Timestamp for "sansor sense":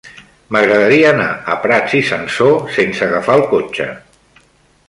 2.09-3.07